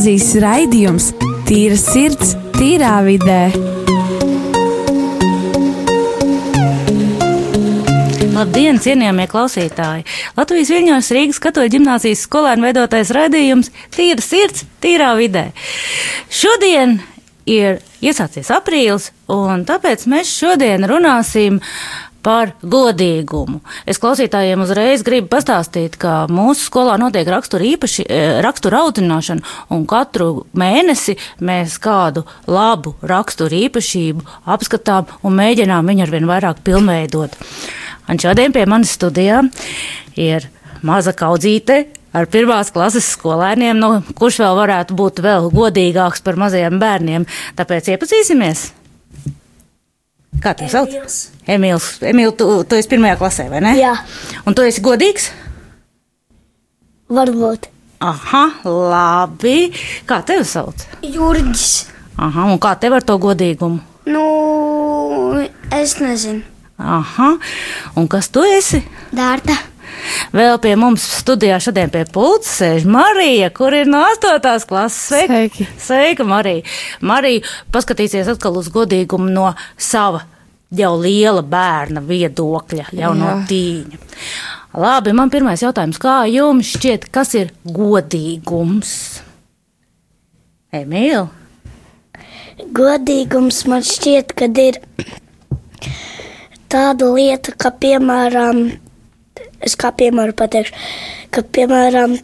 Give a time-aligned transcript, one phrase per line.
[0.00, 1.06] gimnāzijas raidījums
[1.44, 3.50] Tīra sirds, tīrā vidē.
[8.32, 10.06] Labdien, cienījamie klausītāji!
[10.38, 15.50] Latvijas Viņņos Rīgas katoļu ģimnāzijas skolēnu veidotais raidījums Tīra sirds, tīrā vidē.
[16.32, 16.96] Šodien
[17.44, 21.60] ir iesācies aprīlis, un tāpēc mēs šodien runāsim
[22.24, 23.60] par godīgumu.
[23.88, 28.06] Es klausītājiem uzreiz gribu pastāstīt, ka mūsu skolā notiek rakstura īpaši,
[28.44, 36.28] rakstura audzināšana, un katru mēnesi mēs kādu labu rakstura īpašību apskatām un mēģinām viņu arvien
[36.30, 37.36] vairāk pilnveidot.
[38.10, 39.44] Un šodien pie manis studijā
[40.18, 40.48] ir
[40.82, 41.84] maza kaudzīte
[42.16, 47.28] ar pirmās klases skolēniem, nu, kurš vēl varētu būt vēl godīgāks par mazajiem bērniem.
[47.58, 48.70] Tāpēc iepazīsimies!
[50.40, 50.92] Kā tev sauc?
[51.50, 51.90] Emīls.
[52.06, 53.74] Emīl, tu, tu esi pirmajā klasē, vai ne?
[53.76, 53.92] Jā.
[54.48, 55.28] Un tu esi godīgs?
[57.12, 57.68] Varbūt.
[58.00, 59.68] Aha, labi.
[60.08, 60.86] Kā tevi sauc?
[61.04, 61.66] Jurģis.
[62.16, 63.82] Aha, un kā tev ar to godīgumu?
[64.08, 64.24] Nu,
[65.76, 66.40] es nezinu.
[66.80, 67.34] Aha,
[68.00, 68.80] un kas tu esi?
[69.12, 69.58] Dārta.
[70.36, 74.66] Vēl pie mums studijā šodien pie pulca sēž Marija, kur ir no 8.
[74.68, 75.00] klases.
[75.10, 75.68] Sveika, Sveiki.
[75.80, 76.66] Sveika Marija.
[77.00, 80.24] Marija paskatīsies atkal uz godīgumu no sava
[80.70, 83.16] jau liela bērna viedokļa, jau Jā.
[83.18, 84.00] no tīņa.
[84.80, 88.94] Labi, man pirmais jautājums, kā jums šķiet, kas ir godīgums?
[90.70, 91.26] Emīl,
[92.68, 94.78] Godīgums man šķiet, ka ir
[96.70, 98.60] tāda lieta, ka, piemēram,
[99.64, 100.76] es kā piemēru pateikšu,
[101.34, 102.16] ka, piemēram,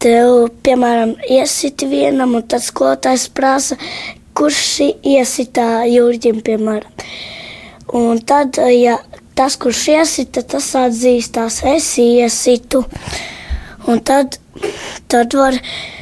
[0.00, 3.76] tev, piemēram, iesiti vienam, un tad skolotājs prasa,
[4.36, 4.62] kurš
[5.04, 7.08] iesitā jūrģim, piemēram.
[7.98, 8.98] Un tad, ja
[9.34, 12.84] tas, kurš iesita, tas atzīstās, es iesitu.
[13.90, 14.38] Un tad,
[15.10, 15.56] tad var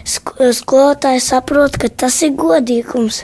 [0.04, 3.22] sk- skolotājs saprot, ka tas ir godīgums.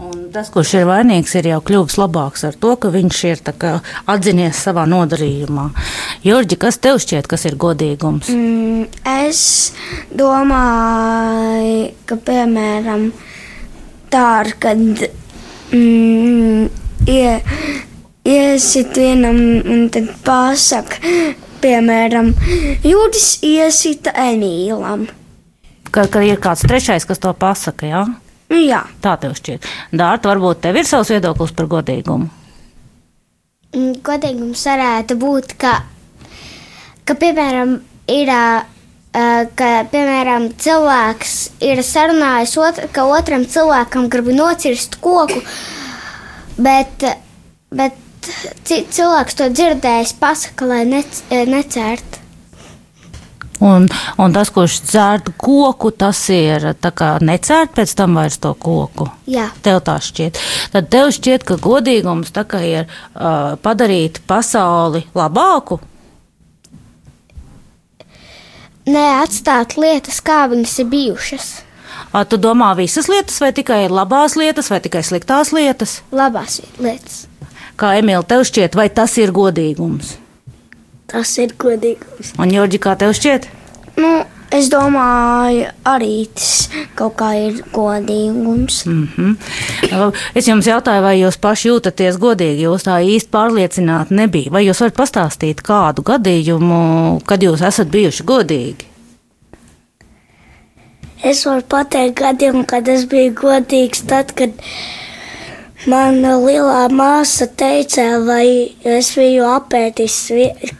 [0.00, 3.74] Un tas, kurš ir vainīgs, ir jau kļuvis labāks ar to, ka viņš ir kā
[4.08, 5.68] atzinies savā nodarījumā.
[6.24, 8.30] Jurģi, kas tev šķiet, kas ir godīgums?
[8.32, 8.86] Mm,
[9.28, 9.42] es
[10.16, 13.10] domāju, ka piemēram
[14.12, 15.04] tā kad
[15.72, 16.66] mm,
[17.08, 17.36] ie,
[18.24, 21.00] iesit vienam un tad pasaka,
[21.62, 22.32] piemēram,
[22.86, 25.06] jūras iesita Emīlam.
[25.92, 28.04] Ka, ka ir kāds trešais, kas to pasaka, jā?
[28.08, 29.66] Nu, jā, Tā tev šķiet.
[29.92, 32.28] Dārta, varbūt tev ir savs viedoklis par godīgumu.
[33.72, 35.78] Mm, Godīgums varētu būt, ka,
[37.08, 37.78] ka piemēram,
[38.12, 45.40] ir, uh, ka, piemēram, cilvēks ir sarunājis, otr, ka otram cilvēkam grib nocirst koku,
[46.60, 47.06] bet,
[47.72, 47.96] bet
[48.68, 52.21] ci- cilvēks to dzirdējis, pasaka, lai nec, necērt.
[53.62, 53.86] Un,
[54.18, 56.72] un tas, kurš dzērd koku, tas ir
[57.22, 59.06] necērt pēc tam vairs to koku.
[59.30, 60.40] Jā, Tev tā šķiet.
[60.74, 62.34] Tad tev šķiet, ka godīgums
[62.66, 65.78] ir uh, padarīt pasauli labāku.
[68.86, 71.50] neatstāt lietas, kā viņas ir bijušas.
[72.12, 76.00] Ā, Tu domā visas lietas, vai tikai labās lietas, vai tikai sliktās lietas?
[76.12, 77.26] Labās lietas.
[77.76, 80.16] Kā Emīl, tev šķiet, vai tas ir godīgums?
[81.12, 82.34] Tas ir godīgums.
[82.40, 83.50] Un, Jorģi, kā tev šķiet?
[84.00, 84.12] nu,
[84.52, 86.68] es domāju, arī tas
[86.98, 88.84] kaut kā ir godīgums.
[88.86, 90.12] Mm -hmm.
[90.34, 92.66] Es jums jautāju, vai jūs paši jūtaties godīgi.
[92.66, 94.50] Jūs tā īsti pārliecināti nebija.
[94.50, 98.84] Vai jūs varat pastāstīt kādu gadījumu, kad jūs esat bijuši godīgi?
[101.22, 104.50] Es varu pateikt gadījumu, kad es biju godīgs, tad, kad
[105.90, 110.16] mana lielā māsa teica, lai es biju apētis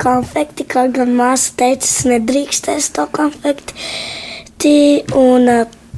[0.02, 3.74] konfekti, kaut gan māsa teica, es nedrīkstēs to konfekti.
[5.18, 5.48] Un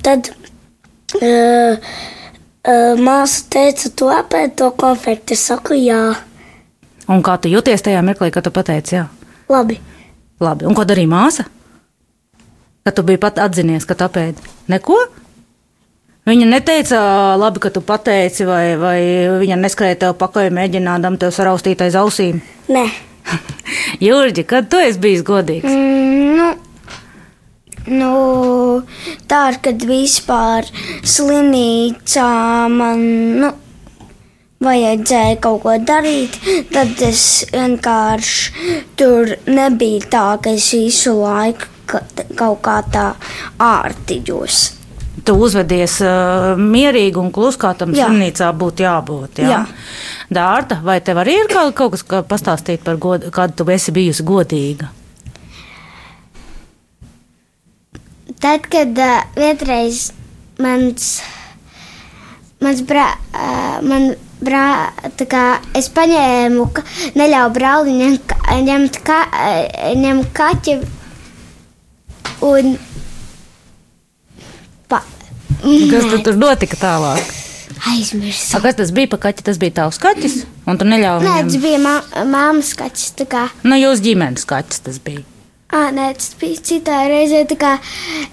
[0.05, 5.37] tad uh, uh, māsa teica, tu apēdi to konfekti.
[5.37, 6.15] Es saku, jā,
[7.11, 9.05] Un kā tu jūties tajā mirklī, kad tu pateici, jā,
[9.53, 9.77] labi.
[10.41, 10.65] labi.
[10.65, 11.45] Un ko darīja māsa?
[12.85, 14.41] Kad tu biji pat atzinies, ka tāpēc
[14.73, 14.97] neko?
[16.25, 16.99] Viņa neteica,
[17.37, 18.99] labi, ka tu pateici, vai, vai
[19.43, 22.39] viņa neskrēja tev pakaļ, mēģinādam tev saraustīt aiz ausīm.
[22.73, 22.85] Nē,
[24.07, 25.69] Jurģi, kad tu esi bijis godīgs?
[25.69, 26.49] Mm, nu,
[27.99, 28.15] nu,
[29.29, 30.65] tā ir, kad vispār
[31.05, 32.31] slimnīcā
[32.73, 33.05] man
[33.43, 33.51] nu,
[34.65, 36.39] vajadzēja kaut ko darīt,
[36.73, 42.05] tad es vienkārši tur nebija tā, ka es visu laiku ka-
[42.41, 43.11] kaut kā tā
[43.61, 44.63] ārtiģos.
[45.25, 49.39] Tu uzvedies uh, mierīgi un klusi, kā tam slimnīcā būtu jābūt.
[49.41, 49.49] Jā.
[49.49, 49.61] Jā.
[50.35, 53.93] Dārta, vai tev arī ir kaut, kaut kas, ko pastāstīt par godu, kādu tu esi
[53.97, 54.91] bijusi godīga?
[58.41, 60.11] tad, kad uh, vienreiz
[60.61, 61.23] mans,
[62.61, 64.11] mans brā, uh, man
[64.45, 64.65] brā,
[65.17, 65.45] tā kā
[65.79, 66.85] es paņēmu, ka-
[67.17, 68.35] neļauju brālim ņemt,
[68.67, 69.21] ņemt, ka,
[69.97, 70.75] ņemt kaķi
[72.45, 72.75] un
[75.65, 77.41] Kas tad tur notika tālāk?
[77.91, 78.57] aizmirsu.
[78.57, 79.45] A, kas tas bija kaķi?
[79.47, 81.65] Tas bija tavs kaķis, un tu neļāvi Nē, tas viņam.
[81.65, 81.95] bija mā,
[82.31, 83.15] māmas kaķis.
[83.67, 85.25] Nu, jūs ģimenes kaķis tas bija.
[85.75, 87.43] Ā, nē, tas bija citā reizē.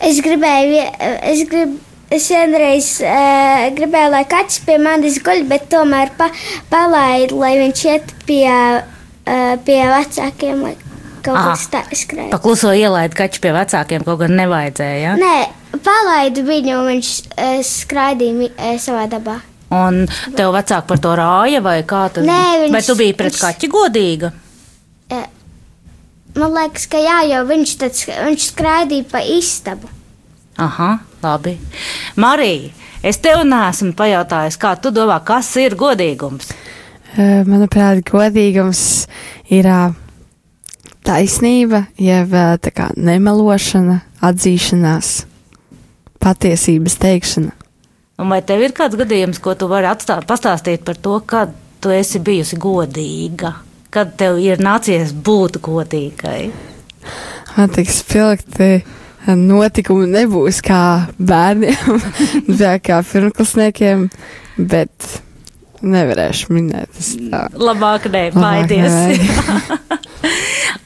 [0.05, 0.83] Es gribēju,
[1.31, 1.75] es grib,
[2.13, 6.29] es vienreiz uh, gribēju, lai kaķis pie manis guļ, bet tomēr pa,
[6.71, 10.75] palaidu, lai viņš iet pie, uh, pie vecākiem, lai
[11.21, 12.31] kaut kas tāds skrēja.
[12.33, 15.01] Pakluso ielaid kaķi pie vecākiem, kaut gan nevajadzēja.
[15.01, 15.17] Ja?
[15.17, 19.39] Nē, palaidu viņu, un viņš uh, skraidīja eh, savā dabā.
[19.71, 20.01] Un
[20.35, 23.43] tev vecāki par to rāja, vai kā tas Nē, viņš- Bet tu biji pret viņš-
[23.45, 24.31] kaķi godīga.
[25.09, 25.25] Eh,
[26.35, 29.89] Man liekas, ka jā, jo viņš, tad, viņš skraidīja pa istabu.
[30.57, 31.57] Aha, labi.
[32.15, 32.69] Marija,
[33.03, 36.51] es tev nesmu pajautājis, kā tu domā, kas ir godīgums?
[37.17, 39.07] Eh, Manuprāt, godīgums
[39.49, 39.67] ir
[41.03, 42.29] taisnība, jeb
[42.63, 45.25] tā kā nemelošana, atzīšanās,
[46.21, 47.55] patiesības teikšana.
[48.21, 51.93] Un vai tev ir kāds gadījums, ko tu vari atstāt, pastāstīt par to, kad tu
[51.93, 53.55] esi bijusi godīga?
[53.91, 56.51] Kad tev ir nācies būt godīgai?
[57.57, 58.83] Man tik spilgti
[59.27, 60.83] notikumi nebūs kā
[61.17, 61.99] bērniem,
[62.87, 64.07] kā pirmklasniekiem,
[64.57, 65.09] bet
[65.81, 67.01] nevarēšu minēt.
[67.57, 68.93] Labāk nē, baidies.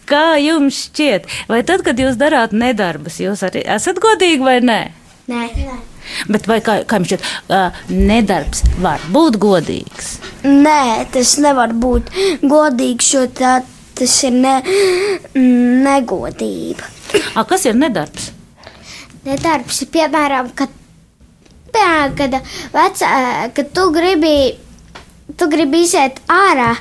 [0.06, 4.80] Kā jums šķiet, vai tad, kad jūs darāt nedarbus, jūs arī esat godīgi vai nē?
[5.25, 5.45] Nē,
[6.30, 10.12] Bet vai kā, kā jums šķiet, uh, nedarbs var būt godīgs?
[10.45, 12.12] Nē, tas nevar būt
[12.45, 13.56] godīgs, jo tā,
[13.98, 14.60] tas ir ne,
[15.33, 16.92] mm, negodība.
[17.33, 18.30] A, kas ir nedarbs?
[19.25, 20.74] Nedarbs ir piemēram, kad,
[21.74, 22.39] piemēram, kad,
[22.75, 23.12] vecā,
[23.57, 24.38] kad tu gribi.
[25.36, 26.75] Tu gribi iziet ārā,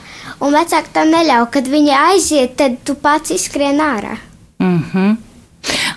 [0.44, 1.47] un vecāki tam neļauj.
[1.55, 4.19] Kad viņi aiziet, tad tu pats izskrien ārā.
[4.61, 5.14] Mhm.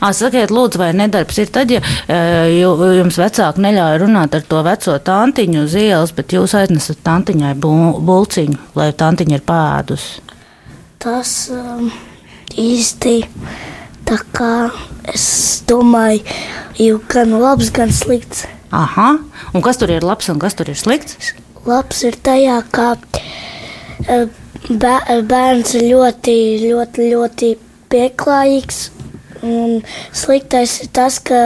[0.01, 1.79] Ā, Sakiet, lūdzu, vai nedarbs ir tad, ja
[2.51, 7.53] ju- jums vecāki neļauj runāt ar to veco tantiņu uz ielas, bet jūs aiznesat tantiņai
[7.63, 10.21] bu- bulciņu, lai tantiņa ir pēdusi?
[11.01, 11.89] Tas um,
[12.57, 13.15] īsti
[14.07, 14.51] tā kā
[15.13, 16.21] es domāju,
[16.79, 18.45] jau gan labs, gan slikts.
[18.71, 19.13] Aha,
[19.53, 21.33] un kas tur ir labs un kas tur ir slikts?
[21.67, 22.93] Labs ir tajā, ka
[24.69, 26.35] bē- bērns ir ļoti,
[26.67, 27.49] ļoti, ļoti
[27.91, 28.79] pieklājīgs.
[29.45, 29.81] Un
[30.15, 31.39] sliktais ir tas, ka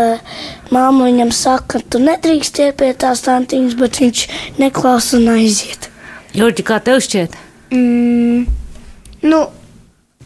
[0.72, 4.26] māma viņam saka, ka tu nedrīkst iet pie tās tantiņas, bet viņš
[4.62, 5.90] neklausa un aiziet.
[6.38, 7.36] Jurģi, kā tev šķiet?
[7.76, 8.46] Mm,
[9.28, 9.42] nu,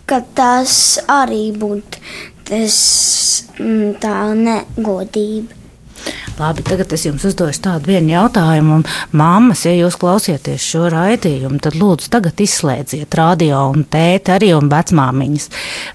[0.05, 0.75] ka tas
[1.09, 2.01] arī būtu
[2.45, 2.77] tas,
[3.57, 5.64] mm, tā negodība.
[6.35, 8.81] Labi, tagad es jums uzdošu tādu vienu jautājumu.
[9.15, 14.67] Māmas, ja jūs klausieties šo raidījumu, tad lūdzu tagad izslēdziet radio un tēti arī un
[14.71, 15.47] vecmāmiņas.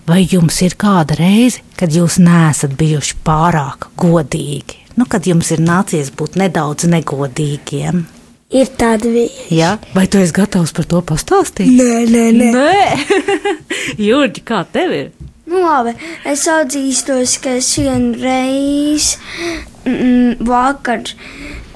[0.08, 4.80] Vai jums ir kāda reize, kad jūs neesat bijuši pārāk godīgi?
[4.96, 8.06] Nu, kad jums ir nācies būt nedaudz negodīgiem.
[8.50, 9.44] Ir tāda vieta.
[9.52, 9.74] Ja?
[9.92, 11.68] Vai tu esi gatavs par to pastāstīt?
[11.68, 12.52] Nē, nē, nē.
[12.56, 13.50] Nē.
[14.08, 15.12] Jurģi, kā tev ir?
[15.50, 15.96] Nu, labi,
[16.30, 19.16] es atzīstos, ka es vienreiz
[19.84, 21.02] mm, vakar,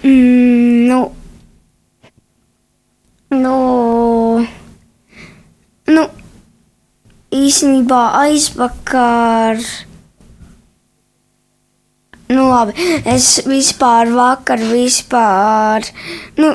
[0.03, 1.01] mm, nu,
[3.31, 3.57] nu,
[5.87, 6.05] nu,
[7.35, 9.65] īstenībā aizvakar.
[12.29, 12.73] Nu, labi,
[13.05, 15.91] es vispār vakar, vispār,
[16.41, 16.55] nu,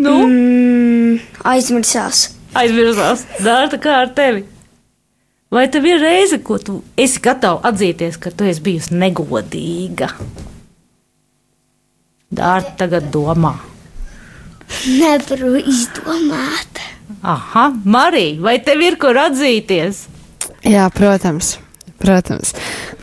[0.00, 0.14] Nu?
[0.24, 2.30] mm, aizmirsās.
[2.56, 4.46] Aizmirsās, dārta kā ar tevi.
[5.50, 10.12] Vai tev ir reize, ko tu esi gatavs atzīties, ka tu esi bijusi negodīga?
[12.30, 13.56] Dārta tagad domā.
[14.86, 16.78] Nevaru izdomāt.
[17.26, 20.04] Aha, Marija, vai tev ir kur atzīties?
[20.62, 21.56] Jā, protams.
[22.00, 22.54] Protams,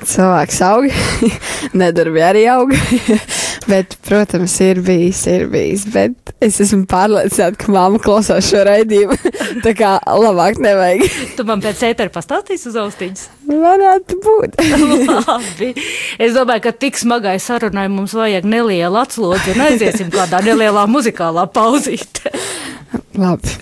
[0.08, 0.88] cilvēks aug,
[1.78, 2.72] nedarbi arī aug.
[3.72, 5.84] bet, protams, ir bijis, ir bijis.
[5.94, 9.18] Bet es esmu pārliecināta, ka māma klausās šo raidījumu.
[9.66, 11.06] Tā kā labāk nevajag.
[11.38, 13.28] Tu man pēc ētera pastāstīsi uz austiņas.
[13.48, 14.60] Varētu būt.
[15.28, 15.72] Labi.
[16.22, 21.48] Es domāju, ka tik smagai sarunai mums vajag nelielu atslodzi un aiziesim kādā nelielā muzikālā
[21.54, 22.36] pauzītē.
[23.18, 23.58] Labi.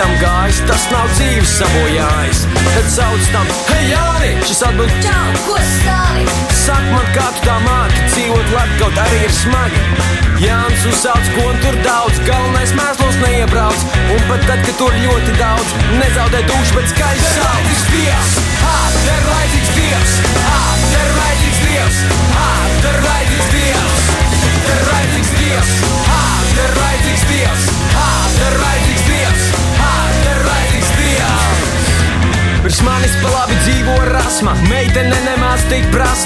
[0.00, 2.44] Tam gājis, tas nav dzīves sabojājis.
[2.56, 6.24] Tad sauc tam, hei Jāni, šis atbild, Čau, ko stāvi?
[6.56, 9.82] Saka man, kā tu tā māki, dzīvot labi, kaut arī ir smagi.
[10.40, 13.82] Jānis uzsauc, ko tur daudz, galvenais mēslos neiebrauc.
[14.14, 17.84] Un pat tad, kad tur ļoti daudz, nezaudē dušu, bet skaļi sauc.
[17.90, 19.99] Dievs, ha, ir vajadzīgs Dievs,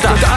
[0.02, 0.33] tik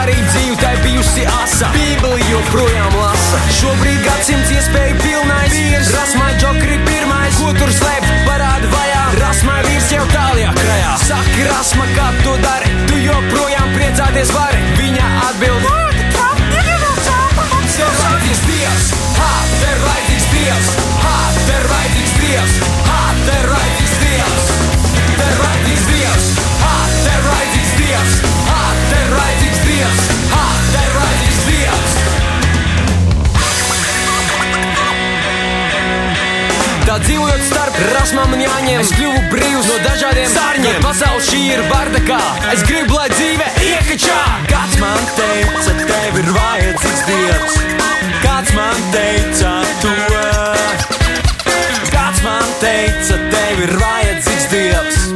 [37.08, 40.80] dzīvojot starp rasmām un jāņem, es kļuvu brīvs no dažādiem sārņiem.
[40.84, 42.18] Pasaule šī ir bardakā,
[42.52, 44.18] es gribu, lai dzīve iekačā.
[44.50, 47.56] Kāds man teica, tev ir vajadzīgs Dievs,
[48.26, 49.94] kāds man teica to.
[51.94, 55.08] Kāds man teica, tev ir vajadzīgs Dievs,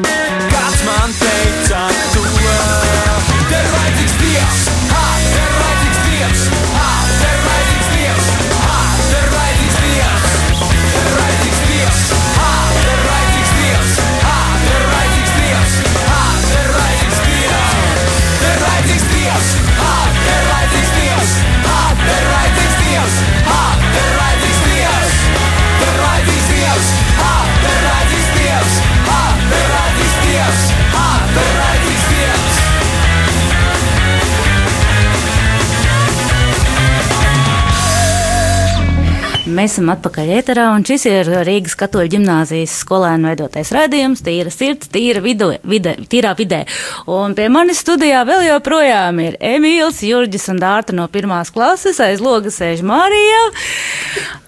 [39.52, 44.88] Mēs esam atpakaļ ēterā, un šis ir Rīgas katoļu ģimnāzijas skolēnu veidotais raidījums, tīra sirds,
[44.92, 46.62] tīra vidu, vide, tīrā vidē.
[47.10, 52.22] Un pie manis studijā vēl joprojām ir Emīls, Jurģis un Dārta no pirmās klases, aiz
[52.24, 53.42] logas sēž Marija.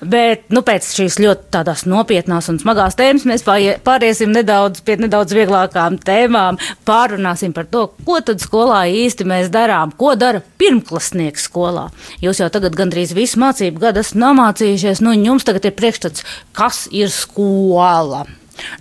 [0.04, 4.98] Bet, nu, pēc šīs ļoti tādās nopietnās un smagās tēmas mēs pārie, pāriesim nedaudz pie
[5.00, 6.60] nedaudz vieglākām tēmām.
[6.88, 11.86] Pārunāsim par to, ko tad skolā īsti mēs darām, ko dara pirmklasnieks skolā.
[12.24, 16.24] Jūs jau tagad gandrīz visu mācību gadu esat nomācījušies, nu, un jums tagad ir priekšstats,
[16.52, 18.24] kas ir skola.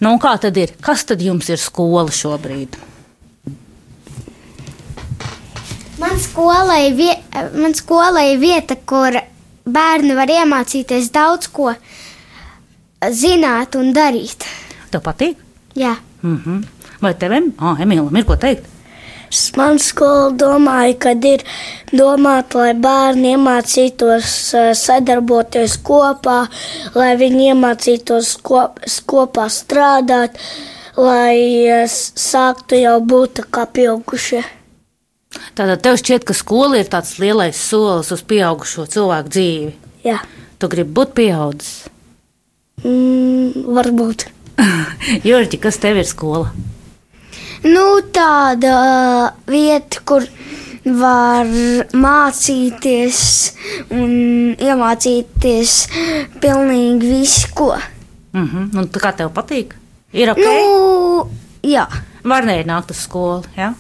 [0.04, 0.76] Nu, kā tad ir?
[0.82, 2.78] Kas tad jums ir skola šobrīd?
[5.98, 7.14] Man skolai, vie,
[7.56, 9.16] man skolai ir vieta, kur
[9.64, 11.72] bērni var iemācīties daudz ko
[13.10, 14.46] zināt un darīt.
[14.92, 15.40] Tev patīk?
[15.74, 16.64] Jā, Mm -hmm.
[17.02, 18.66] Vai tev, oh, Emīlam, ir ko teikt?
[19.58, 21.44] Man skola domāja, ka ir
[21.92, 26.44] domāta, lai bērni iemācītos eh, sadarboties kopā,
[26.98, 30.38] lai viņi iemācītos kop, kopā strādāt,
[30.98, 34.44] lai eh, sāktu jau būt kā pieaugušie.
[35.58, 39.74] Tātad tev šķiet, ka skola ir tāds lielais solis uz pieaugušo cilvēku dzīvi.
[40.06, 40.20] Jā,
[40.62, 41.72] Tu gribi būt pieaudzis.
[42.84, 44.28] mm, varbūt.
[45.28, 46.54] Jurģi, kas tev ir skola?
[47.64, 50.26] Nu, tāda vieta, kur
[50.84, 51.48] var
[51.96, 53.20] mācīties
[53.96, 54.16] un
[54.60, 55.76] iemācīties
[56.44, 57.76] pilnīgi visu, ko.
[58.34, 58.78] Mm -hmm.
[58.78, 59.74] Un tu kā tev patīk?
[60.14, 60.38] Ir ok.
[60.38, 61.30] Nu,
[61.64, 61.88] jā,
[62.24, 63.44] Var neienākt uz skolu.
[63.58, 63.74] Ja?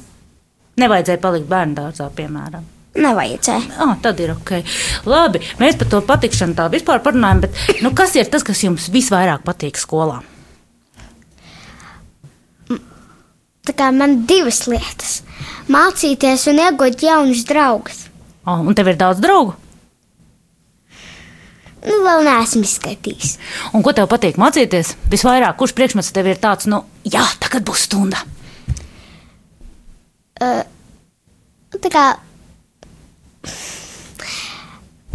[0.79, 2.69] Nevajadzēja palikt bērnu dārzā, piemēram.
[2.93, 3.79] nevajadzēja.
[3.81, 4.51] Oh, tad ir ok.
[5.09, 8.89] Labi, mēs par to patikšanu tā vispār parunājam, bet nu, kas ir tas, kas jums
[8.93, 10.19] visvairāk patīk skolā?
[13.63, 15.21] Tā kā man divas lietas-
[15.75, 18.07] mācīties un iegūt jaunus draugus.
[18.45, 19.55] Oh, un tev ir daudz draugu.
[21.83, 23.37] Nu, vēl neesmu izskaidrojis.
[23.75, 24.95] Un ko tev patīk mācīties?
[25.11, 28.23] Visvairāk, kurš priekšmets tev ir tāds, nu, jā, tagad būs stunda.
[31.83, 32.05] Tā kā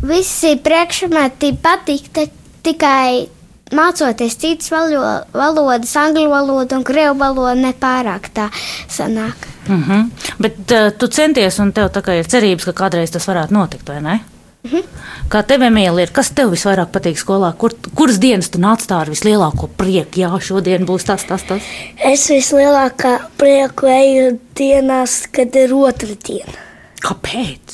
[0.09, 2.21] visi priekšmeti patīk,
[2.64, 3.28] tikai
[3.75, 5.02] mācoties citas valo,
[5.34, 8.48] valodas, angļu valodu un krievu valodu, nepārāk tā
[8.88, 9.48] sanāk.
[9.68, 10.10] Mm -hmm.
[10.38, 13.88] Bet uh, tu centies, un tev tā kā ir cerības, ka kādreiz tas varētu notikt,
[13.88, 14.20] vai ne?
[14.62, 14.82] Mm -hmm.
[15.28, 16.10] Kā tev, Emīlija, ir?
[16.12, 17.52] Kas tev visvairāk patīk skolā?
[17.56, 20.20] Kur, kuras dienas tu nāc tā ar vislielāko prieku?
[20.20, 21.62] Jā, šodien būs tas, tas, tas.
[21.96, 26.58] Es vislielākā prieku eju dienās, kad ir otra diena.
[27.00, 27.67] Kāpēc?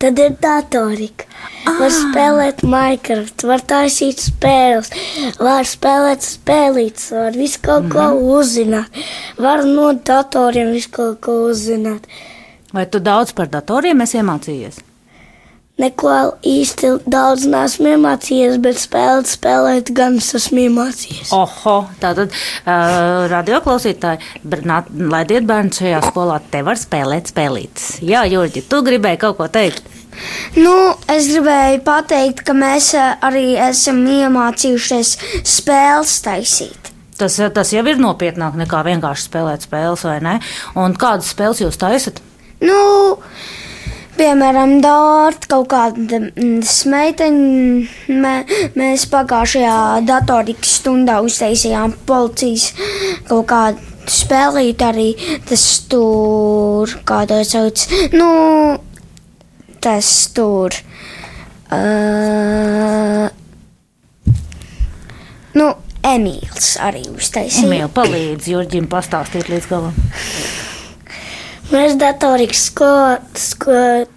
[0.00, 1.26] Tad ir datorika.
[1.76, 4.88] Var spēlēt Minecraft, var taisīt spēles,
[5.36, 8.06] var spēlēt spēlītas, var visu kaut ko
[8.38, 8.96] uzzināt.
[9.36, 12.08] Var no datoriem visu kaut ko uzzināt.
[12.72, 14.80] Vai tu daudz par datoriem esi iemācījies?
[15.80, 16.14] Neko
[16.44, 21.30] īsti daudz neesmu iemācījies, bet spēlēt, spēlēt gan es esmu iemācījies.
[21.36, 24.20] Oho, tātad uh, radioklausītāji,
[25.12, 27.94] laidiet bērnu šajā skolā, te var spēlēt spēlītas.
[28.04, 29.89] Jā, Jurģi, tu gribēji kaut ko teikt?
[30.58, 30.74] Nu,
[31.10, 36.90] es gribēju pateikt, ka mēs ā, arī esam iemācījušies spēles taisīt.
[37.20, 40.38] Tas, eh, tas jau ir nopietnāk nekā vienkārši spēlēt spēles, vai ne?
[40.74, 42.22] Un kādas spēles jūs taisat?
[42.64, 43.18] Nu,
[44.16, 48.16] piemēram, dārta kaut kāda mm, smeiteņa.
[48.24, 48.34] Mē,
[48.80, 49.76] mēs pagājušajā
[50.08, 52.72] datorikas stundā uztaisījām policijas
[53.28, 55.10] kaut kādu spēlīt arī
[55.48, 57.84] tas tur, kā to sauc.
[58.16, 58.30] Nu,
[59.82, 60.74] tas tur.
[61.70, 63.28] Uh,
[65.56, 65.68] nu,
[66.00, 67.68] Emīls arī uztaisīja.
[67.68, 69.96] Emīl, palīdz Jurģim pastāstīt līdz galam.
[71.70, 72.64] Mēs datorikas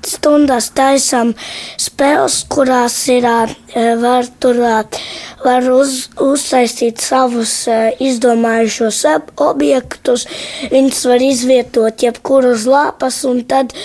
[0.10, 1.36] stundās taisām
[1.78, 3.28] spēles, kurās ir,
[4.02, 4.58] var, tur,
[5.44, 7.54] var uz, uzsaistīt savus
[8.02, 9.04] izdomājušos
[9.46, 10.26] objektus.
[10.74, 13.76] Viņus var izvietot jebkur uz lapas, un tad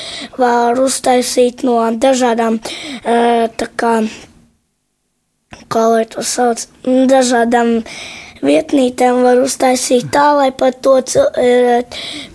[0.40, 2.56] var uztaisīt no dažādām,
[3.04, 3.92] tā kā,
[5.68, 7.82] kā lai to sauc, dažādām
[8.44, 10.98] vietnītēm var uztaisīt tā, lai pat to,
[11.36, 11.82] eh,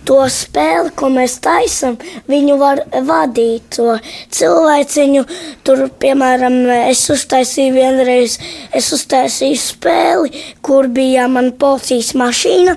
[0.04, 3.62] to spēli, ko mēs taisām, viņu var vadīt.
[3.76, 3.98] To
[4.30, 5.24] cilvēciņu,
[5.64, 8.38] tur, piemēram, es uztaisīju vienreiz,
[8.72, 12.76] es uztaisīju spēli, kur bija man policijas mašīna.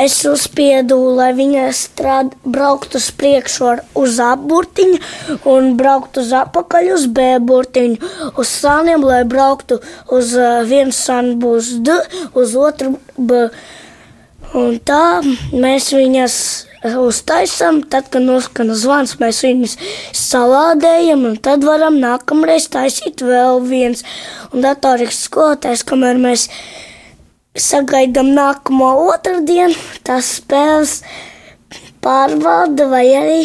[0.00, 4.98] Es uzspiedu, lai viņa strād, brauktu uz priekšu ar, uz apburtiņu
[5.52, 9.78] un brauktu uz atpakaļ uz B burtiņu, uz sāniem, lai brauktu
[10.10, 11.94] uz uh, vienu sānu būs D,
[12.34, 13.46] uz otru B.
[14.54, 15.22] Un tā
[15.54, 16.36] mēs viņas
[16.84, 19.76] uztaisām, tad, kad noskana zvans, mēs viņus
[20.18, 24.04] salādējam, un tad varam nākamreiz taisīt vēl viens.
[24.52, 26.48] Un datorikas skolotājs, kamēr mēs
[27.54, 30.98] sagaidām nākamo otrdienu, tās spēles
[32.04, 33.40] pārvalda vai arī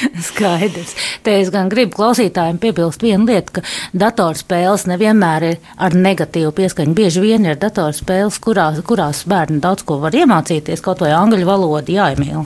[0.28, 0.94] Skaidrs.
[1.24, 3.62] Te es gan gribu klausītājiem piebilst vienu lietu, ka
[4.02, 6.94] datorspēles nevienmēr ir ar negatīvu pieskaņu.
[6.96, 11.96] Bieži vien ir datorspēles, kurās, kurās bērni daudz ko var iemācīties, kaut vai angļu valodu
[11.96, 12.44] jāiemīl.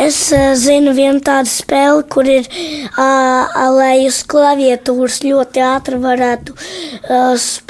[0.00, 2.48] Es uh, zinu vienu tādu spēli, kur ir,
[2.96, 7.69] lai uz klaviatūras ļoti ātri varētu uh, sp-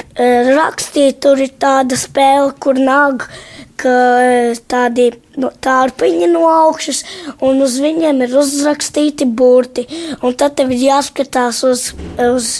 [0.55, 1.21] rakstīt.
[1.23, 3.27] Tur ir tāda spēle, kur nāk
[3.81, 5.07] tādi
[5.41, 7.01] no, tārpiņi no augšas,
[7.41, 9.87] un uz viņiem ir uzrakstīti burti.
[10.21, 11.87] Un tad tev ir jāskatās uz,
[12.21, 12.51] uz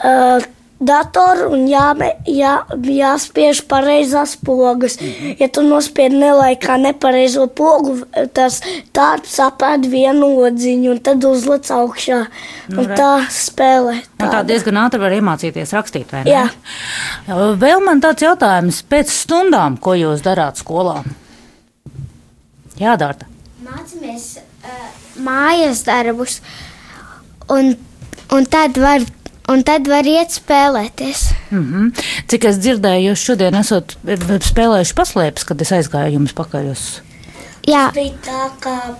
[0.00, 0.40] uh,
[0.82, 4.96] datoru un jāme, jā, jāspiež pareizās pogas.
[5.38, 8.00] Ja tu nospied nelaikā nepareizo pogu,
[8.36, 8.60] tas
[8.96, 12.20] tāds apēd vienu odziņu un tad uzlec augšā.
[12.74, 12.98] Un re.
[12.98, 13.98] tā spēlē.
[14.18, 16.34] Un tā diezgan ātri var iemācīties rakstīt, vai ne?
[16.34, 16.46] Jā.
[17.60, 21.00] Vēl man tāds jautājums pēc stundām, ko jūs darāt skolā?
[22.80, 23.28] Jā, Dārta.
[23.64, 24.86] Mācāmies uh,
[25.22, 26.40] mājas darbus,
[27.52, 27.74] un,
[28.34, 29.04] un, tad var,
[29.52, 31.24] un tad var iet spēlēties.
[31.50, 32.04] Mm -hmm.
[32.28, 33.96] Cik es dzirdēju, jūs šodien esat
[34.50, 36.84] spēlējuši paslēpes, kad es aizgāju jums pakaļ uz.
[37.66, 38.96] Jā, bija tā, ka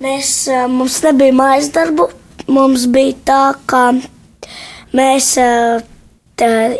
[0.00, 2.10] mēs, ā, mums nebija mājas darbu.
[2.46, 3.94] Mums bija tā, ka
[4.92, 5.93] mēs tā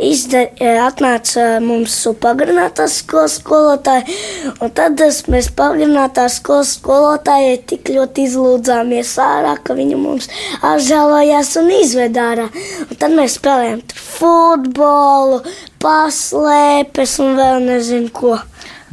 [0.03, 4.17] izda, ā, atnāca mums pagarinātās skolas skolotāji,
[4.59, 4.99] un tad
[5.31, 10.27] mēs pagarinātās skolas skolotājai tik ļoti izlūdzāmies ārā, ka viņa mums
[10.61, 12.49] apžēlojās un izved ārā.
[12.89, 15.45] Un tad mēs spēlējām futbolu,
[15.85, 18.39] paslēpes un vēl nezinu ko.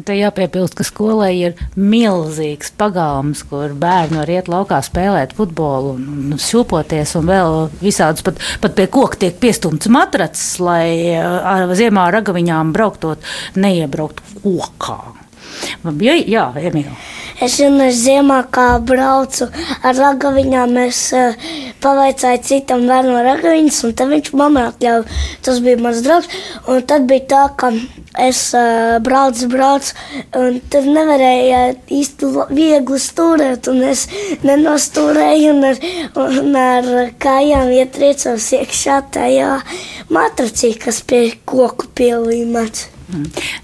[0.08, 6.38] Te jāpiebilst, ka skolai ir milzīgs pagalms, kur bērni var iet laukā spēlēt futbolu, un
[6.40, 12.72] šūpoties, un vēl visādus pat, pat pie koka tiek piestumts matracis, lai ar ziemā ragaviņām
[12.76, 13.28] brauktot,
[13.60, 15.21] neiebraukt kokā.
[16.02, 16.92] Jā, jā Emīl.
[17.42, 19.48] Es zinu, es ziemā kā braucu
[19.82, 20.76] ar ragaviņām.
[20.84, 21.34] Es uh,
[21.82, 25.18] pavaicāju citam bērnam ragaviņas, un tad viņš man atļāva.
[25.42, 26.30] Tas bija mans draugs.
[26.70, 27.72] Un tad bija tā, ka
[28.22, 29.98] es uh, braucu, braucu,
[30.38, 31.64] un tad nevarēju
[31.98, 33.72] īsti viegli stūrēt.
[33.74, 34.06] Un es
[34.46, 35.84] nenostūrēju, un ar,
[36.46, 36.94] un ar
[37.26, 39.54] kājām ietriecos iekšā tajā
[40.14, 43.01] matracī, kas pie koku pielīmēts.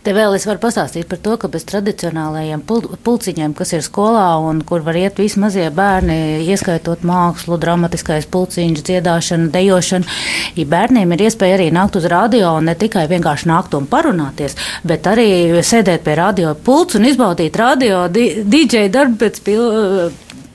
[0.03, 4.27] Te vēl es varu pastāstīt par to, ka bez tradicionālajiem pul pulciņiem, kas ir skolā
[4.43, 10.17] un kur var iet visi mazie bērni, ieskaitot mākslu, dramatiskais pulciņš, dziedāšanu, dejošanu,
[10.59, 14.57] ja bērniem ir iespēja arī nākt uz radio un ne tikai vienkārši nākt un parunāties,
[14.87, 15.29] bet arī
[15.65, 19.69] sēdēt pie radio pulca un izbaudīt radio di DJ darbu pēc pil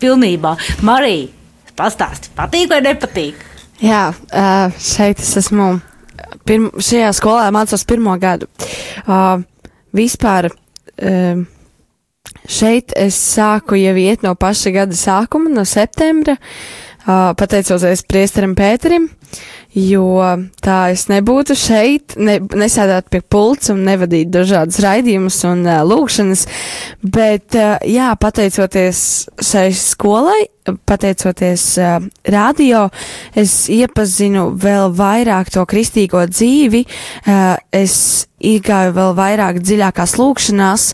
[0.02, 0.56] pilnībā.
[0.82, 1.30] Marija,
[1.78, 3.48] pastāsti, patīk vai nepatīk?
[3.82, 4.10] Jā,
[4.78, 5.76] šeit es esmu
[6.48, 8.48] pirm, šajā skolā mācos pirmo gadu.
[9.06, 9.42] Uh,
[9.96, 11.46] vispār um,
[12.48, 19.10] šeit es sāku jau iet no paša gada sākuma, no septembra, uh, pateicoties priesterim Pēterim.
[19.72, 20.20] Jo
[20.60, 26.42] tā es nebūtu šeit, ne, nesēdētu pie pults un nevadītu dažādas raidījumus un uh, lūkšanas,
[27.00, 29.00] bet, uh, jā, pateicoties
[29.40, 30.42] šai skolai,
[30.84, 32.84] pateicoties uh, radio,
[33.32, 37.96] es iepazinu vēl vairāk to kristīgo dzīvi, uh, es
[38.44, 40.90] iegāju vēl vairāk dziļākās lūkšanās,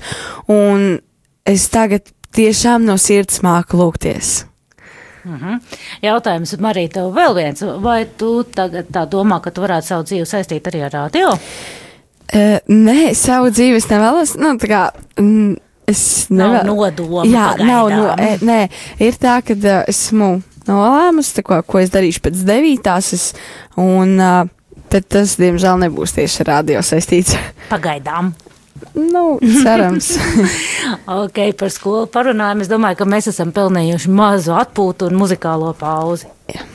[0.55, 1.01] un
[1.43, 4.48] es tagad tiešām no sirds māku lūgties.
[5.25, 5.61] Mm -hmm.
[6.03, 7.63] Jautājums, Marija, tev vēl viens.
[7.83, 11.29] Vai tu tagad tā domā, ka tu varētu savu dzīvi saistīt arī ar radio?
[12.35, 14.37] Uh, nē, savu dzīvi es nevēlos.
[14.37, 16.65] Nu, tā kā, mm, es nevēlos.
[16.65, 17.25] Nav nodoma.
[17.25, 17.67] Jā, pagaidām.
[17.67, 18.69] nav no, e, nē,
[19.01, 23.35] ir tā, ka uh, esmu nolēmusi, ko, ko es darīšu pēc devītās, es,
[23.77, 24.45] un, uh,
[24.93, 27.37] bet tas, diemžēl, nebūs tieši ar radio saistīts.
[27.73, 28.35] Pagaidām.
[28.99, 30.11] Nu, cerams.
[31.23, 32.65] ok, par skolu parunājam.
[32.65, 36.27] Es domāju, ka mēs esam pelnījuši mazu atpūtu un muzikālo pauzi.
[36.51, 36.67] Jā.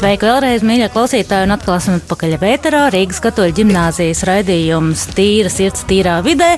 [0.00, 5.82] Sveiki vēlreiz, mīļie klausītāji, un atkal esam atpakaļ vēterā Rīgas katoļu ģimnāzijas raidījums Tīra sirds
[5.90, 6.54] tīrā vidē.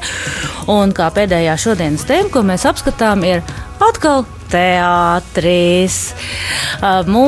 [0.71, 3.43] Un kā pēdējā šodienas tēma, ko mēs apskatām, ir
[3.83, 5.99] atkal teātris.
[6.79, 7.25] Uh, mū,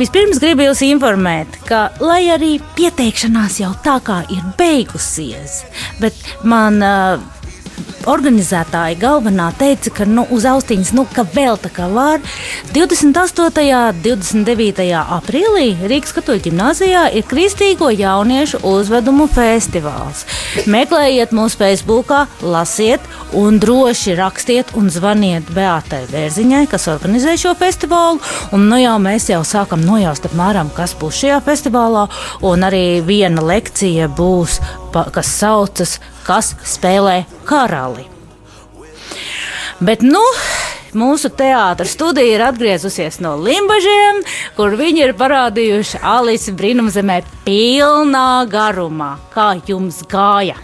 [0.00, 5.66] Vispirms gribu jūs informēt, ka, lai arī pieteikšanās jau tā kā ir beigusies,
[6.00, 6.16] bet
[6.48, 7.41] man uh,
[8.10, 12.22] organizētāja galvenā teica, ka nu, uz austiņas, nu, ka vēl tā kā var.
[12.74, 13.62] 28.
[13.72, 14.86] un 29.
[15.16, 20.24] aprīlī Rīgas katoļu ģimnāzijā ir Kristīgo jauniešu uzvedumu festivāls.
[20.70, 22.12] Meklējiet mūsu Facebook,
[22.42, 23.04] lasiet
[23.36, 28.20] un droši rakstiet un zvaniet Beatai Bērziņai, kas organizē šo festivālu.
[28.52, 32.06] Un, nu, jau mēs jau sākam nojaust apmēram, kas būs šajā festivālā,
[32.44, 34.60] un arī viena lekcija būs
[34.92, 38.06] kas saucas Kas spēlē karali.
[39.82, 40.22] Bet, nu,
[40.94, 44.20] mūsu teātris studija ir atgriezusies no Limbaģiem,
[44.54, 49.16] kur viņi ir parādījuši Alici brīnumzemē pilnā garumā.
[49.34, 50.54] Kā jums gāja?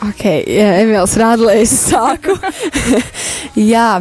[0.00, 2.36] Ok, ja Emīls Rādlējs sāku.
[3.72, 4.00] Jā,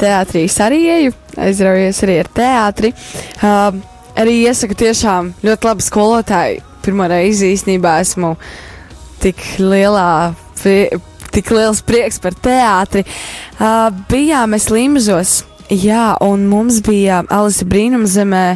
[0.00, 2.92] teātrī arī eju, aizraujos arī ar teātri.
[3.40, 3.78] Uh,
[4.18, 8.34] arī iesaku tiešām ļoti labi skolotāji pirmo reizi īstenībā esmu
[9.22, 10.34] tik lielā.
[11.28, 13.04] Tik liels prieks par teātri.
[13.58, 18.46] Uh, bijām mēs Limžos, jā, un mums bija Alisa Brīnumzemē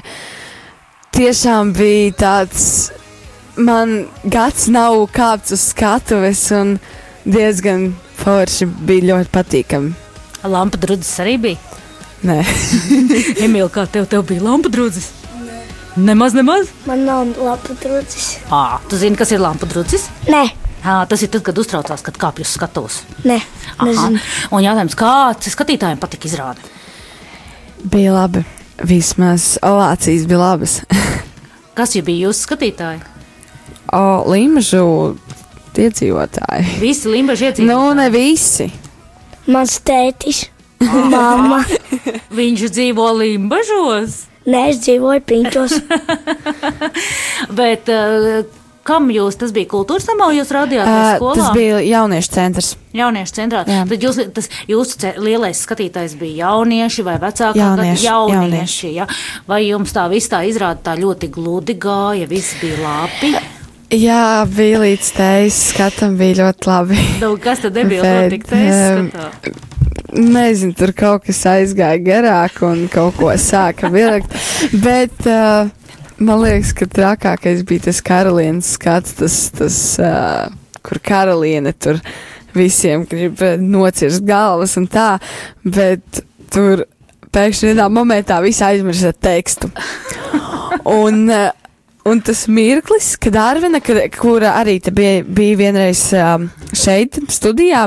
[1.12, 2.64] tiešām bija tāds,
[3.57, 6.77] man gads nav kāpts uz skatuves un
[7.25, 7.90] diezgan
[8.22, 9.92] forši bija ļoti patīkami.
[10.48, 11.79] Lampa drudzes arī bija.
[12.27, 12.38] Nē,
[13.44, 15.11] Emīl, kā tev, tev bija lampa drudzes?
[15.97, 16.71] Nemaz, nemaz.
[16.89, 18.29] Man nav labi trūcis.
[18.51, 20.09] À, tu zini, kas ir lampa drudzes?
[20.31, 20.45] Nē,
[20.83, 22.95] À, tas ir tad, kad uztraucās, kad kāpj uz skatuves.
[23.23, 23.37] nē,
[23.77, 23.85] Aha.
[23.87, 24.19] nezinu.
[24.51, 26.59] Un jautājums, kāds skatītājiem patika izrāde?
[27.85, 28.43] bija labi.
[28.83, 30.81] Vismaz ovācijas bija labas.
[31.79, 32.99] Kas jau bija jūsu skatītāji?
[33.95, 34.83] O, Limžu
[35.79, 36.81] iedzīvotāji.
[36.83, 37.69] Visi limbaži iedzīvotāji.
[37.71, 38.67] Nu, ne visi.
[39.47, 40.45] Mans tētis,
[40.83, 41.63] mamma.
[42.39, 44.25] Viņš dzīvo limbažos.
[44.47, 45.77] Nē, es dzīvoju piņķos.
[47.59, 48.43] Bet uh,
[48.87, 51.35] kam jūs, tas bija kultūras namā, jūs rādījāt Uh, skolā?
[51.39, 52.73] tas bija jauniešu centrs.
[52.99, 53.63] Jauniešu centrā.
[53.71, 53.85] Jā.
[53.89, 57.63] Tad jūs, tas, jūsu lielais skatītājs bija jaunieši vai vecāki?
[57.63, 59.07] Jaunieši, jaunieši ja?
[59.49, 63.35] Vai jums tā viss tā izrāda tā ļoti gludi gāja, viss bija labi?
[63.93, 67.01] Jā, bija līdz tejas skatam, bija ļoti labi.
[67.21, 68.55] Nu, kas tad nebija Bet, notikt?
[68.57, 69.59] Es em, skatā.
[70.12, 74.35] Nezinu, tur kaut kas aizgāja garāk un kaut ko sāka vilkt.
[74.85, 75.70] Bet uh,
[76.20, 80.51] man liekas, ka trakākais bija tas karalienes skats, tas, tas uh,
[80.85, 82.03] kur karaliene tur
[82.53, 85.14] visiem grib eh, nocirst galvas un tā,
[85.64, 86.20] bet
[86.53, 86.85] tur
[87.33, 89.72] pēkšņi vienā momentā viss aizmirsa tekstu.
[90.85, 91.48] Un, uh,
[92.03, 93.79] Un tas mirklis, kad Arvina,
[94.18, 97.85] kura arī bija, bija vienreiz um, šeit, studijā,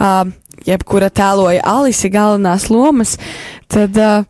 [0.00, 0.30] um,
[0.66, 3.16] jebkura tēloja Alisi galvenās lomas,
[3.70, 4.24] tad uh,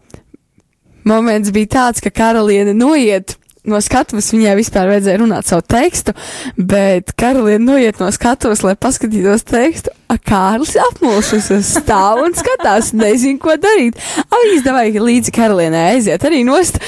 [1.08, 3.36] moments bija tāds, ka karaliene noiet
[3.68, 6.14] no skatuves, viņai vispār vajadzēja runāt savu tekstu,
[6.56, 13.38] bet karaliene noiet no skatuves, lai paskatītos tekstu, Kārlis apmulšas uz stāv un skatās, nezin,
[13.42, 13.98] ko darīt.
[14.26, 16.80] A, viņš devāja līdzi karalienē aiziet arī nost.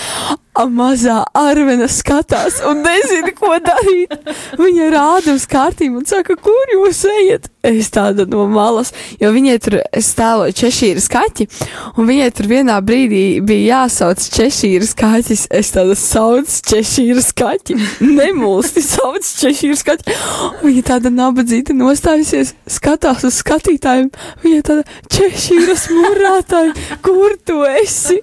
[0.53, 4.13] A mazā arvena skatās un nezina, ko darīt.
[4.61, 7.49] Viņa rāda uz kārtību un saka, kur jūs ejat?
[7.65, 8.91] Es tāda no malas,
[9.23, 11.47] jo viņai tur stāvoja češīras kaķi,
[11.95, 15.47] un viņai tur vienā brīdī bija jāsauc češīras kaķis.
[15.55, 20.19] Es tāda sauc češīras kaķi, nemulsti sauc češīras kaķi.
[20.67, 24.09] Viņa tāda nabadzīta nostājusies, skatās uz skatītājiem.
[24.43, 26.73] Viņa tāda češīras mūrātāji,
[27.05, 28.21] kur tu esi?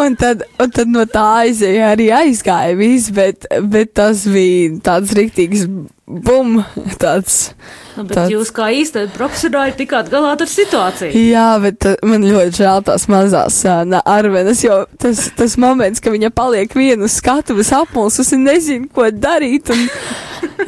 [0.00, 5.14] Un tad, un tad no tā aizēja arī aizgāja viss, bet, bet tas bija tāds
[5.16, 5.66] riktīgs
[6.10, 6.60] bum,
[7.00, 7.52] tāds.
[7.96, 11.12] Nu, bet tāds- jūs kā īstai profesionāli tikāt galā ar situāciju.
[11.30, 16.32] Jā, bet man ļoti žēl tās mazās uh, arvenas, jo tas, tas moments, ka viņa
[16.34, 19.70] paliek vienu skatuves apmulsus un nezina, ko darīt.
[19.74, 19.86] Un,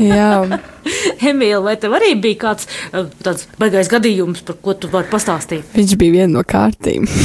[0.02, 0.60] jā,
[1.30, 2.66] Emīl, vai tev arī bija kāds
[3.22, 5.68] tāds baigais gadījums, par ko tu vari pastāstīt?
[5.76, 7.06] viņš bija viena no kārtīm.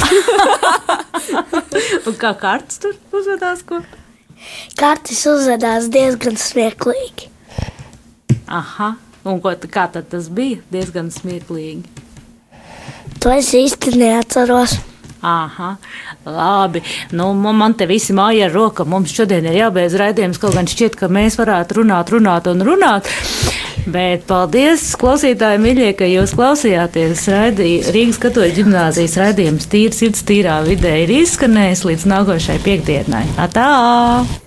[2.08, 3.64] Un kā kārtas tur uzvedās?
[3.68, 3.82] Ko?
[4.80, 7.32] Kartis uzvedās diezgan smieklīgi.
[8.48, 8.94] Aha,
[9.28, 10.62] un ko, kā tad tas bija?
[10.72, 11.84] Diezgan smieklīgi.
[13.24, 14.78] To es īsti neatceros.
[15.22, 15.76] Aha,
[16.26, 16.82] labi.
[17.12, 18.86] Nu, man te visi māja ar roka.
[18.86, 23.10] Mums šodien ir jābeidz raidījums, kaut gan šķiet, ka mēs varētu runāt, runāt un runāt.
[23.88, 27.28] Bet paldies, klausītāji, mīļie, ka jūs klausījāties.
[27.34, 33.24] Raidī, Rīgas katoļu ģimnāzijas raidījums Tīrs sirds tīrā vidē ir izskanējis līdz nākošai piekdienai.
[33.42, 34.47] Atā!